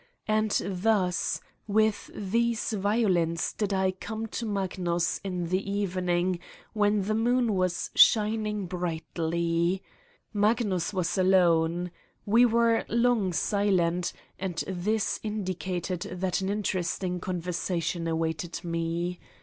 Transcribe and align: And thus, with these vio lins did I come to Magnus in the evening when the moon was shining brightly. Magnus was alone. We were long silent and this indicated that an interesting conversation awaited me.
And 0.27 0.49
thus, 0.65 1.41
with 1.67 2.09
these 2.15 2.71
vio 2.71 3.07
lins 3.07 3.55
did 3.55 3.71
I 3.71 3.91
come 3.91 4.25
to 4.29 4.47
Magnus 4.47 5.21
in 5.23 5.49
the 5.49 5.69
evening 5.71 6.39
when 6.73 7.03
the 7.03 7.13
moon 7.13 7.53
was 7.53 7.91
shining 7.93 8.65
brightly. 8.65 9.83
Magnus 10.33 10.91
was 10.91 11.19
alone. 11.19 11.91
We 12.25 12.47
were 12.47 12.83
long 12.89 13.31
silent 13.31 14.11
and 14.39 14.63
this 14.65 15.19
indicated 15.21 15.99
that 16.11 16.41
an 16.41 16.49
interesting 16.49 17.19
conversation 17.19 18.07
awaited 18.07 18.63
me. 18.63 19.19